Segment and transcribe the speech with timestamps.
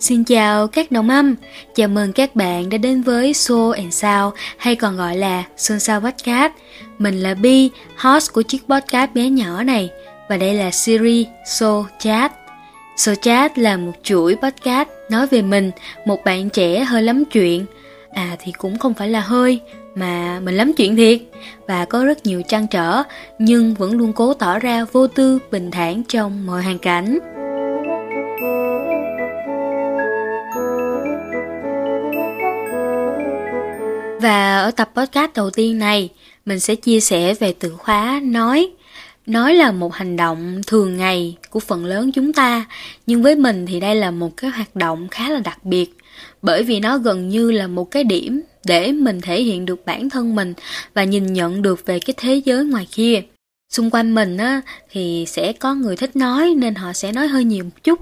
[0.00, 1.34] Xin chào các đồng âm,
[1.74, 5.78] chào mừng các bạn đã đến với Soul and Sound hay còn gọi là Soul
[5.78, 6.52] Sound Podcast.
[6.98, 9.90] Mình là Bi, host của chiếc podcast bé nhỏ này
[10.28, 12.32] và đây là series Soul Chat.
[12.96, 15.70] Soul Chat là một chuỗi podcast nói về mình,
[16.06, 17.66] một bạn trẻ hơi lắm chuyện.
[18.12, 19.60] À thì cũng không phải là hơi,
[19.94, 21.20] mà mình lắm chuyện thiệt
[21.66, 23.02] và có rất nhiều trăn trở
[23.38, 27.18] nhưng vẫn luôn cố tỏ ra vô tư, bình thản trong mọi hoàn cảnh.
[34.20, 36.08] Và ở tập podcast đầu tiên này,
[36.46, 38.70] mình sẽ chia sẻ về từ khóa nói.
[39.26, 42.64] Nói là một hành động thường ngày của phần lớn chúng ta,
[43.06, 45.96] nhưng với mình thì đây là một cái hoạt động khá là đặc biệt,
[46.42, 50.10] bởi vì nó gần như là một cái điểm để mình thể hiện được bản
[50.10, 50.54] thân mình
[50.94, 53.22] và nhìn nhận được về cái thế giới ngoài kia.
[53.72, 57.44] Xung quanh mình á thì sẽ có người thích nói nên họ sẽ nói hơi
[57.44, 58.00] nhiều một chút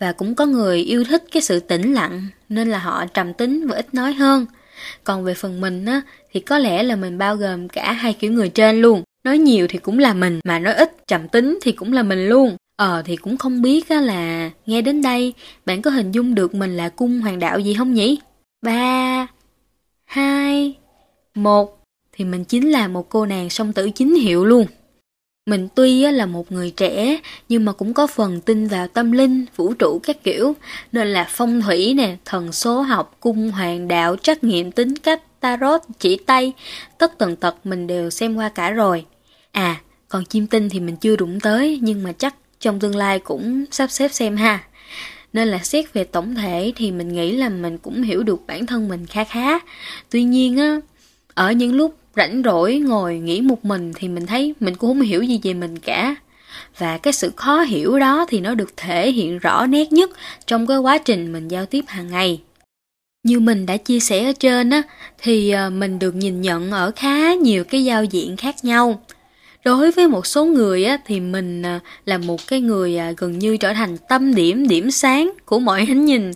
[0.00, 3.66] và cũng có người yêu thích cái sự tĩnh lặng nên là họ trầm tính
[3.66, 4.46] và ít nói hơn.
[5.04, 8.32] Còn về phần mình á, thì có lẽ là mình bao gồm cả hai kiểu
[8.32, 9.02] người trên luôn.
[9.24, 12.28] Nói nhiều thì cũng là mình, mà nói ít, chậm tính thì cũng là mình
[12.28, 12.56] luôn.
[12.76, 15.32] Ờ thì cũng không biết á là nghe đến đây,
[15.66, 18.18] bạn có hình dung được mình là cung hoàng đạo gì không nhỉ?
[18.62, 19.26] Ba,
[20.04, 20.74] hai,
[21.34, 24.66] một thì mình chính là một cô nàng song tử chính hiệu luôn.
[25.50, 29.44] Mình tuy là một người trẻ nhưng mà cũng có phần tin vào tâm linh,
[29.56, 30.54] vũ trụ các kiểu,
[30.92, 35.40] nên là phong thủy nè, thần số học, cung hoàng đạo, trách nghiệm tính cách,
[35.40, 36.52] tarot, chỉ tay,
[36.98, 39.04] tất tần tật mình đều xem qua cả rồi.
[39.52, 43.18] À, còn chim tinh thì mình chưa đụng tới nhưng mà chắc trong tương lai
[43.18, 44.64] cũng sắp xếp xem ha.
[45.32, 48.66] Nên là xét về tổng thể thì mình nghĩ là mình cũng hiểu được bản
[48.66, 49.58] thân mình khá khá.
[50.10, 50.80] Tuy nhiên á,
[51.34, 55.00] ở những lúc rảnh rỗi ngồi nghĩ một mình thì mình thấy mình cũng không
[55.00, 56.14] hiểu gì về mình cả.
[56.78, 60.10] Và cái sự khó hiểu đó thì nó được thể hiện rõ nét nhất
[60.46, 62.40] trong cái quá trình mình giao tiếp hàng ngày.
[63.22, 64.82] Như mình đã chia sẻ ở trên á
[65.18, 69.00] thì ờ, mình được nhìn nhận ở khá nhiều cái giao diện khác nhau.
[69.64, 73.38] Đối với một số người á thì mình ờ, là một cái người ờ, gần
[73.38, 76.30] như trở thành tâm điểm điểm sáng của mọi ánh nhìn.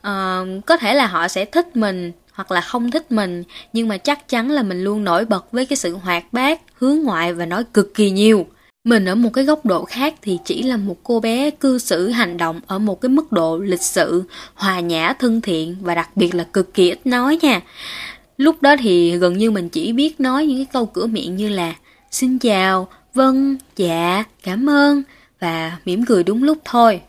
[0.00, 3.96] À, có thể là họ sẽ thích mình hoặc là không thích mình, nhưng mà
[3.96, 7.46] chắc chắn là mình luôn nổi bật với cái sự hoạt bát, hướng ngoại và
[7.46, 8.46] nói cực kỳ nhiều.
[8.84, 12.08] Mình ở một cái góc độ khác thì chỉ là một cô bé cư xử
[12.08, 16.16] hành động ở một cái mức độ lịch sự, hòa nhã, thân thiện và đặc
[16.16, 17.60] biệt là cực kỳ ít nói nha.
[18.36, 21.48] Lúc đó thì gần như mình chỉ biết nói những cái câu cửa miệng như
[21.48, 21.74] là
[22.10, 25.02] xin chào vâng dạ cảm ơn
[25.40, 27.00] và mỉm cười đúng lúc thôi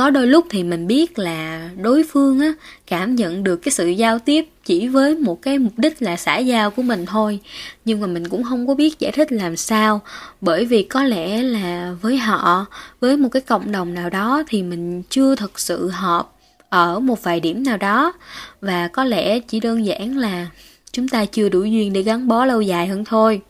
[0.00, 2.52] có đôi lúc thì mình biết là đối phương á,
[2.86, 6.38] cảm nhận được cái sự giao tiếp chỉ với một cái mục đích là xã
[6.38, 7.40] giao của mình thôi.
[7.84, 10.00] Nhưng mà mình cũng không có biết giải thích làm sao.
[10.40, 12.66] Bởi vì có lẽ là với họ,
[13.00, 16.32] với một cái cộng đồng nào đó thì mình chưa thực sự hợp
[16.68, 18.12] ở một vài điểm nào đó.
[18.60, 20.46] Và có lẽ chỉ đơn giản là
[20.92, 23.40] chúng ta chưa đủ duyên để gắn bó lâu dài hơn thôi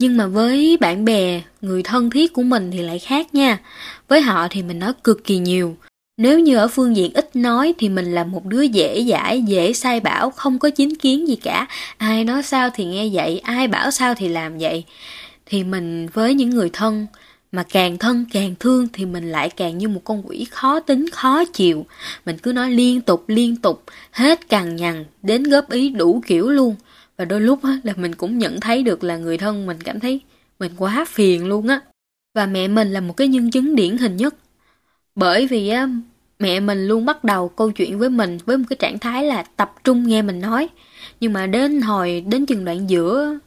[0.00, 3.58] nhưng mà với bạn bè, người thân thiết của mình thì lại khác nha.
[4.08, 5.76] Với họ thì mình nói cực kỳ nhiều.
[6.16, 9.72] Nếu như ở phương diện ít nói thì mình là một đứa dễ dãi, dễ
[9.72, 11.66] sai bảo, không có chính kiến gì cả.
[11.96, 14.84] Ai nói sao thì nghe vậy, ai bảo sao thì làm vậy.
[15.46, 17.06] Thì mình với những người thân,
[17.52, 21.10] mà càng thân càng thương thì mình lại càng như một con quỷ khó tính
[21.12, 21.86] khó chịu
[22.26, 26.50] mình cứ nói liên tục liên tục hết cằn nhằn đến góp ý đủ kiểu
[26.50, 26.76] luôn
[27.20, 30.00] và đôi lúc á, là mình cũng nhận thấy được là người thân mình cảm
[30.00, 30.20] thấy
[30.58, 31.80] mình quá phiền luôn á.
[32.34, 34.34] Và mẹ mình là một cái nhân chứng điển hình nhất.
[35.14, 35.88] Bởi vì á
[36.38, 39.42] mẹ mình luôn bắt đầu câu chuyện với mình với một cái trạng thái là
[39.42, 40.68] tập trung nghe mình nói.
[41.20, 43.38] Nhưng mà đến hồi đến chừng đoạn giữa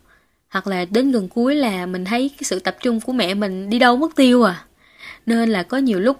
[0.50, 3.70] hoặc là đến gần cuối là mình thấy cái sự tập trung của mẹ mình
[3.70, 4.66] đi đâu mất tiêu à.
[5.26, 6.18] Nên là có nhiều lúc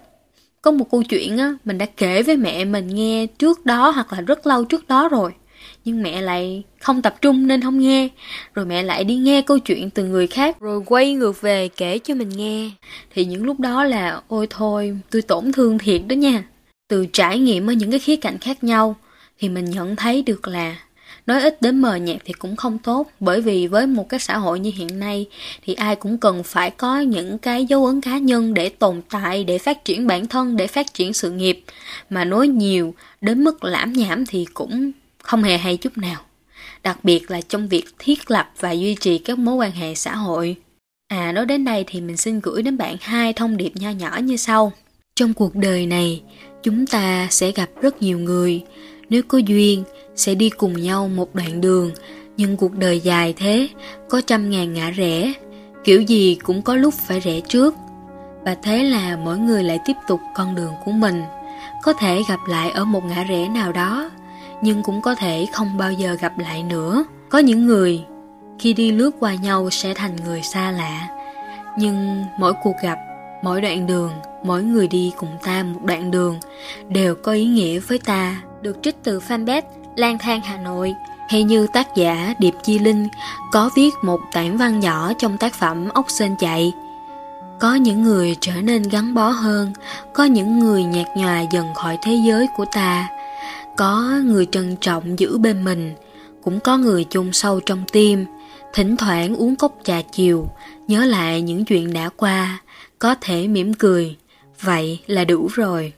[0.62, 4.12] có một câu chuyện á mình đã kể với mẹ mình nghe trước đó hoặc
[4.12, 5.32] là rất lâu trước đó rồi
[5.84, 8.08] nhưng mẹ lại không tập trung nên không nghe.
[8.54, 10.60] Rồi mẹ lại đi nghe câu chuyện từ người khác.
[10.60, 12.70] Rồi quay ngược về kể cho mình nghe.
[13.14, 16.44] Thì những lúc đó là ôi thôi tôi tổn thương thiệt đó nha.
[16.88, 18.96] Từ trải nghiệm ở những cái khía cạnh khác nhau
[19.38, 20.76] thì mình nhận thấy được là
[21.26, 23.10] nói ít đến mờ nhạt thì cũng không tốt.
[23.20, 25.26] Bởi vì với một cái xã hội như hiện nay
[25.62, 29.44] thì ai cũng cần phải có những cái dấu ấn cá nhân để tồn tại
[29.44, 31.64] để phát triển bản thân để phát triển sự nghiệp.
[32.10, 34.92] Mà nói nhiều đến mức lãm nhảm thì cũng
[35.24, 36.20] không hề hay chút nào.
[36.82, 40.16] Đặc biệt là trong việc thiết lập và duy trì các mối quan hệ xã
[40.16, 40.56] hội.
[41.08, 44.18] À nói đến đây thì mình xin gửi đến bạn hai thông điệp nho nhỏ
[44.22, 44.72] như sau.
[45.16, 46.22] Trong cuộc đời này
[46.62, 48.62] chúng ta sẽ gặp rất nhiều người.
[49.08, 49.84] Nếu có duyên
[50.16, 51.90] sẽ đi cùng nhau một đoạn đường
[52.36, 53.68] nhưng cuộc đời dài thế
[54.08, 55.32] có trăm ngàn ngã rẽ.
[55.84, 57.74] Kiểu gì cũng có lúc phải rẽ trước.
[58.44, 61.22] Và thế là mỗi người lại tiếp tục con đường của mình.
[61.82, 64.10] Có thể gặp lại ở một ngã rẽ nào đó,
[64.62, 67.04] nhưng cũng có thể không bao giờ gặp lại nữa.
[67.28, 68.04] Có những người
[68.58, 71.08] khi đi lướt qua nhau sẽ thành người xa lạ,
[71.78, 72.98] nhưng mỗi cuộc gặp,
[73.42, 74.12] mỗi đoạn đường,
[74.44, 76.40] mỗi người đi cùng ta một đoạn đường
[76.88, 78.42] đều có ý nghĩa với ta.
[78.62, 79.62] Được trích từ fanpage
[79.96, 80.94] Lang thang Hà Nội
[81.28, 83.08] hay như tác giả Điệp Chi Linh
[83.52, 86.72] có viết một tản văn nhỏ trong tác phẩm Ốc Sên Chạy.
[87.58, 89.72] Có những người trở nên gắn bó hơn,
[90.12, 93.08] có những người nhạt nhòa dần khỏi thế giới của ta,
[93.76, 95.92] có người trân trọng giữ bên mình,
[96.42, 98.24] cũng có người chôn sâu trong tim,
[98.72, 100.48] thỉnh thoảng uống cốc trà chiều,
[100.88, 102.60] nhớ lại những chuyện đã qua,
[102.98, 104.16] có thể mỉm cười,
[104.60, 105.92] vậy là đủ rồi.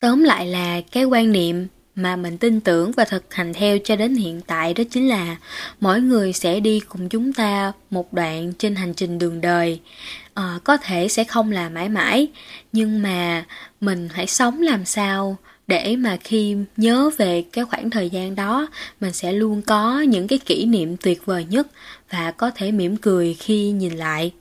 [0.00, 3.96] Tóm lại là cái quan niệm mà mình tin tưởng và thực hành theo cho
[3.96, 5.36] đến hiện tại đó chính là
[5.80, 9.80] mỗi người sẽ đi cùng chúng ta một đoạn trên hành trình đường đời
[10.34, 12.28] à, có thể sẽ không là mãi mãi
[12.72, 13.44] nhưng mà
[13.80, 15.36] mình hãy sống làm sao
[15.70, 18.68] để mà khi nhớ về cái khoảng thời gian đó
[19.00, 21.66] mình sẽ luôn có những cái kỷ niệm tuyệt vời nhất
[22.10, 24.32] và có thể mỉm cười khi nhìn lại.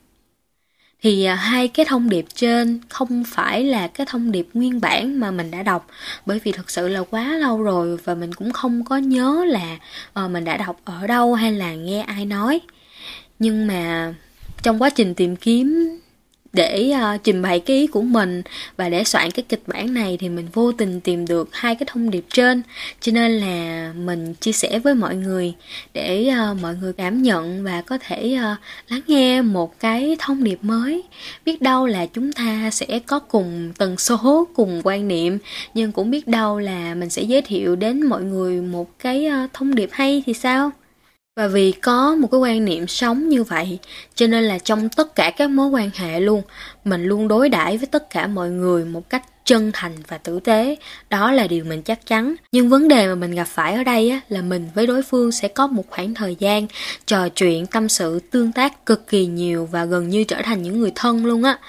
[1.01, 5.19] Thì à, hai cái thông điệp trên không phải là cái thông điệp nguyên bản
[5.19, 5.87] mà mình đã đọc
[6.25, 9.77] bởi vì thật sự là quá lâu rồi và mình cũng không có nhớ là
[10.25, 12.59] uh, mình đã đọc ở đâu hay là nghe ai nói.
[13.39, 14.13] Nhưng mà
[14.63, 15.99] trong quá trình tìm kiếm
[16.53, 18.41] để uh, trình bày cái ý của mình.
[18.77, 21.87] Và để soạn cái kịch bản này thì mình vô tình tìm được hai cái
[21.91, 22.61] thông điệp trên.
[22.99, 25.53] Cho nên là mình chia sẻ với mọi người
[25.93, 28.57] để uh, mọi người cảm nhận và có thể uh,
[28.91, 31.03] lắng nghe một cái thông điệp mới.
[31.45, 35.37] Biết đâu là chúng ta sẽ có cùng tần số cùng quan niệm
[35.73, 39.53] nhưng cũng biết đâu là mình sẽ giới thiệu đến mọi người một cái uh,
[39.53, 40.71] thông điệp hay thì sao?
[41.39, 43.79] Và vì có một cái quan niệm sống như vậy,
[44.15, 46.41] cho nên là trong tất cả các mối quan hệ luôn,
[46.83, 50.39] mình luôn đối đãi với tất cả mọi người một cách chân thành và tử
[50.39, 50.75] tế,
[51.09, 52.35] đó là điều mình chắc chắn.
[52.51, 55.31] Nhưng vấn đề mà mình gặp phải ở đây á, là mình với đối phương
[55.31, 56.67] sẽ có một khoảng thời gian
[57.05, 60.79] trò chuyện, tâm sự, tương tác cực kỳ nhiều và gần như trở thành những
[60.79, 61.59] người thân luôn á.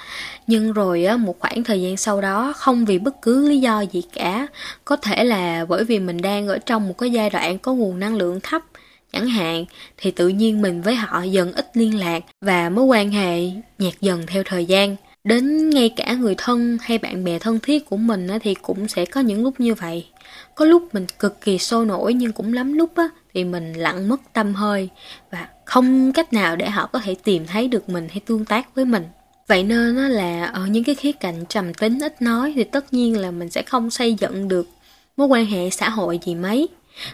[0.46, 3.80] Nhưng rồi á, một khoảng thời gian sau đó không vì bất cứ lý do
[3.80, 4.46] gì cả,
[4.84, 7.98] có thể là bởi vì mình đang ở trong một cái giai đoạn có nguồn
[7.98, 8.62] năng lượng thấp
[9.12, 9.64] chẳng hạn
[9.96, 13.94] thì tự nhiên mình với họ dần ít liên lạc và mối quan hệ nhạt
[14.00, 14.96] dần theo thời gian.
[15.24, 19.04] Đến ngay cả người thân hay bạn bè thân thiết của mình thì cũng sẽ
[19.04, 20.06] có những lúc như vậy.
[20.54, 24.08] Có lúc mình cực kỳ sôi nổi nhưng cũng lắm lúc á, thì mình lặng
[24.08, 24.88] mất tâm hơi
[25.30, 28.74] và không cách nào để họ có thể tìm thấy được mình hay tương tác
[28.74, 29.04] với mình.
[29.46, 33.18] Vậy nên là ở những cái khía cạnh trầm tính ít nói thì tất nhiên
[33.18, 34.68] là mình sẽ không xây dựng được
[35.16, 36.68] mối quan hệ xã hội gì mấy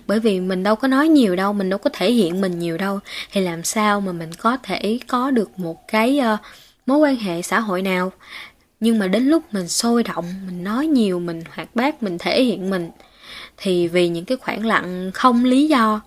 [0.07, 2.79] bởi vì mình đâu có nói nhiều đâu mình đâu có thể hiện mình nhiều
[2.79, 3.01] đâu.
[3.33, 6.39] Thì làm sao mà mình có thể có được một cái uh,
[6.87, 8.13] mối quan hệ xã hội nào?
[8.81, 12.43] Nhưng mà đến lúc mình sôi động mình nói nhiều mình hoạt bát mình thể
[12.43, 12.91] hiện mình
[13.57, 16.01] thì vì những cái khoảng lặng không lý do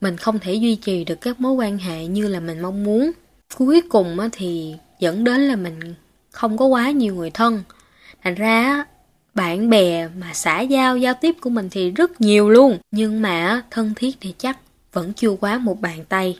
[0.00, 3.10] mình không thể duy trì được các mối quan hệ như là mình mong muốn.
[3.56, 5.94] Cuối cùng thì dẫn đến là mình
[6.30, 7.62] không có quá nhiều người thân.
[8.22, 8.84] Thành ra
[9.34, 12.78] bạn bè mà xã giao giao tiếp của mình thì rất nhiều luôn.
[12.90, 14.58] Nhưng mà thân thiết thì chắc
[14.92, 16.38] vẫn chưa quá một bàn tay.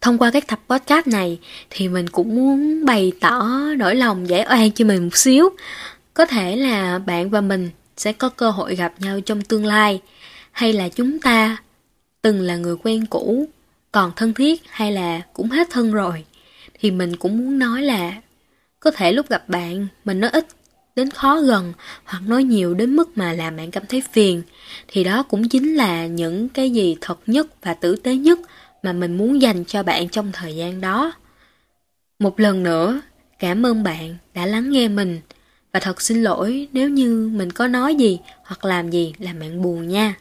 [0.00, 1.38] Thông qua các tập podcast này
[1.70, 5.48] thì mình cũng muốn bày tỏ nỗi lòng giải oan cho mình một xíu.
[6.14, 10.00] Có thể là bạn và mình sẽ có cơ hội gặp nhau trong tương lai.
[10.52, 11.56] Hay là chúng ta
[12.22, 13.48] từng là người quen cũ,
[13.92, 16.24] còn thân thiết hay là cũng hết thân rồi.
[16.80, 18.12] Thì mình cũng muốn nói là
[18.80, 20.46] có thể lúc gặp bạn, mình nói ít
[20.96, 21.72] đến khó gần
[22.04, 24.42] hoặc nói nhiều đến mức mà làm bạn cảm thấy phiền,
[24.88, 28.38] thì đó cũng chính là những cái gì thật nhất và tử tế nhất
[28.82, 31.12] mà mình muốn dành cho bạn trong thời gian đó.
[32.18, 33.00] Một lần nữa,
[33.38, 35.20] cảm ơn bạn đã lắng nghe mình.
[35.72, 39.62] Và thật xin lỗi nếu như mình có nói gì hoặc làm gì làm bạn
[39.62, 40.14] buồn nha.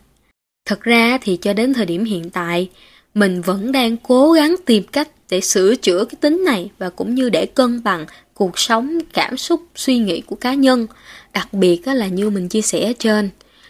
[0.66, 2.70] Thật ra thì cho đến thời điểm hiện tại,
[3.14, 7.16] mình vẫn đang cố gắng tìm cách để sửa chữa cái tính này và cũng
[7.16, 10.88] như để cân bằng cuộc sống, cảm xúc, suy nghĩ của cá nhân.
[11.34, 13.30] Đặc biệt là như mình chia sẻ ở trên,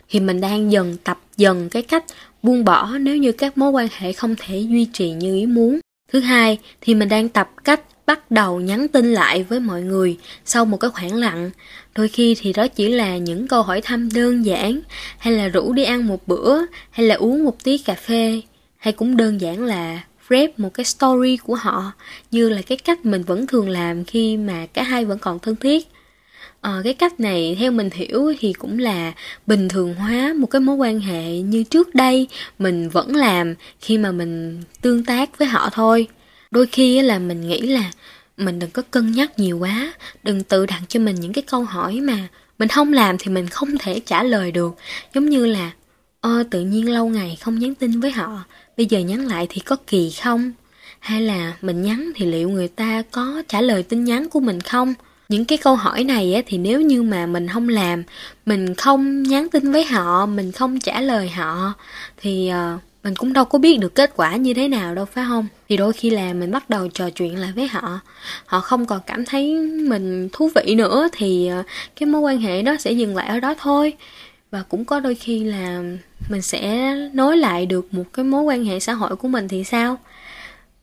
[0.09, 2.05] thì mình đang dần tập dần cái cách
[2.43, 5.79] buông bỏ nếu như các mối quan hệ không thể duy trì như ý muốn.
[6.11, 10.17] Thứ hai thì mình đang tập cách bắt đầu nhắn tin lại với mọi người
[10.45, 11.51] sau một cái khoảng lặng.
[11.95, 14.79] Đôi khi thì đó chỉ là những câu hỏi thăm đơn giản,
[15.17, 18.41] hay là rủ đi ăn một bữa, hay là uống một tí cà phê,
[18.77, 21.91] hay cũng đơn giản là rep một cái story của họ
[22.31, 25.55] như là cái cách mình vẫn thường làm khi mà cả hai vẫn còn thân
[25.55, 25.87] thiết.
[26.61, 29.13] À, cái cách này theo mình hiểu thì cũng là
[29.47, 32.27] bình thường hóa một cái mối quan hệ như trước đây
[32.59, 36.07] mình vẫn làm khi mà mình tương tác với họ thôi.
[36.51, 37.91] Đôi khi là mình nghĩ là
[38.37, 41.63] mình đừng có cân nhắc nhiều quá đừng tự đặt cho mình những cái câu
[41.63, 42.27] hỏi mà
[42.59, 44.75] mình không làm thì mình không thể trả lời được.
[45.13, 45.71] Giống như là
[46.21, 48.43] ơ tự nhiên lâu ngày không nhắn tin với họ
[48.77, 50.51] bây giờ nhắn lại thì có kỳ không?
[50.99, 54.61] Hay là mình nhắn thì liệu người ta có trả lời tin nhắn của mình
[54.61, 54.93] không?
[55.29, 58.03] Những cái câu hỏi này á, thì nếu như mà mình không làm
[58.45, 61.73] mình không nhắn tin với họ mình không trả lời họ
[62.21, 65.25] thì uh, mình cũng đâu có biết được kết quả như thế nào đâu phải
[65.27, 65.47] không?
[65.69, 67.99] Thì đôi khi là mình bắt đầu trò chuyện lại với họ
[68.45, 69.55] họ không còn cảm thấy
[69.89, 71.65] mình thú vị nữa thì uh,
[71.95, 73.93] cái mối quan hệ đó sẽ dừng lại ở đó thôi
[74.53, 75.81] và cũng có đôi khi là
[76.29, 79.63] mình sẽ nối lại được một cái mối quan hệ xã hội của mình thì
[79.63, 79.97] sao?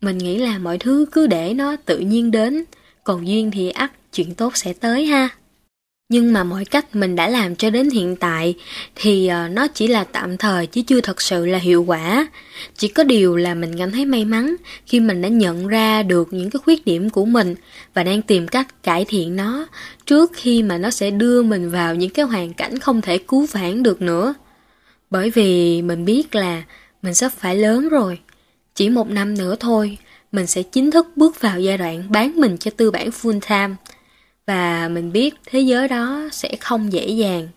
[0.00, 2.64] Mình nghĩ là mọi thứ cứ để nó tự nhiên đến,
[3.04, 5.28] còn duyên thì ắt, chuyện tốt sẽ tới ha
[6.10, 8.54] nhưng mà mọi cách mình đã làm cho đến hiện tại
[8.94, 12.26] thì ờ, nó chỉ là tạm thời chứ chưa thật sự là hiệu quả.
[12.76, 16.32] Chỉ có điều là mình cảm thấy may mắn khi mình đã nhận ra được
[16.32, 17.54] những cái khuyết điểm của mình
[17.94, 19.66] và đang tìm cách cải thiện nó
[20.06, 23.46] trước khi mà nó sẽ đưa mình vào những cái hoàn cảnh không thể cứu
[23.52, 24.34] vãn được nữa.
[25.10, 26.62] Bởi vì mình biết là
[27.02, 28.18] mình sắp phải lớn rồi.
[28.74, 29.98] Chỉ một năm nữa thôi,
[30.32, 33.76] mình sẽ chính thức bước vào giai đoạn bán mình cho tư bản full time
[34.50, 37.48] và mình biết thế giới đó sẽ không dễ dàng.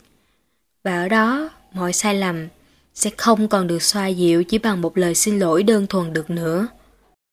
[0.83, 2.47] Và ở đó, mọi sai lầm
[2.93, 6.29] sẽ không còn được xoa dịu chỉ bằng một lời xin lỗi đơn thuần được
[6.29, 6.67] nữa.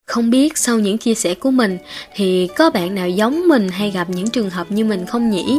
[0.07, 1.79] Không biết sau những chia sẻ của mình
[2.15, 5.59] thì có bạn nào giống mình hay gặp những trường hợp như mình không nhỉ?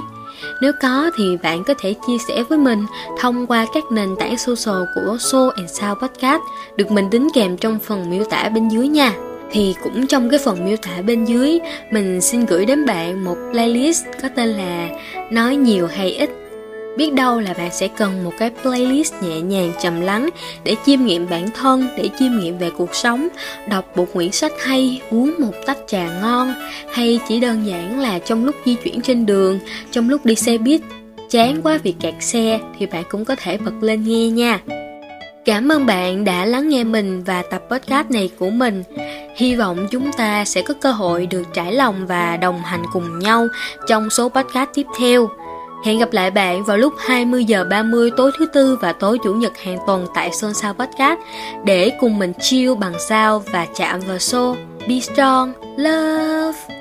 [0.61, 2.85] Nếu có thì bạn có thể chia sẻ với mình
[3.19, 6.41] thông qua các nền tảng social của Soul and Sound Podcast
[6.77, 10.39] được mình đính kèm trong phần miêu tả bên dưới nha thì cũng trong cái
[10.39, 11.59] phần miêu tả bên dưới,
[11.91, 14.89] mình xin gửi đến bạn một playlist có tên là
[15.31, 16.29] nói nhiều hay ít.
[16.97, 20.29] Biết đâu là bạn sẽ cần một cái playlist nhẹ nhàng trầm lắng
[20.63, 23.27] để chiêm nghiệm bản thân, để chiêm nghiệm về cuộc sống,
[23.69, 26.53] đọc một quyển sách hay, uống một tách trà ngon,
[26.91, 29.59] hay chỉ đơn giản là trong lúc di chuyển trên đường,
[29.91, 30.81] trong lúc đi xe buýt.
[31.29, 34.59] Chán quá vì kẹt xe thì bạn cũng có thể bật lên nghe nha.
[35.45, 38.83] Cảm ơn bạn đã lắng nghe mình và tập podcast này của mình.
[39.35, 43.19] Hy vọng chúng ta sẽ có cơ hội được trải lòng và đồng hành cùng
[43.19, 43.47] nhau
[43.87, 45.29] trong số podcast tiếp theo.
[45.85, 49.33] Hẹn gặp lại bạn vào lúc 20 giờ 30 tối thứ tư và tối chủ
[49.33, 51.19] nhật hàng tuần tại Sơn Sao Podcast
[51.65, 54.55] để cùng mình chill bằng sao và chạm vào show.
[54.87, 56.80] Be strong, love.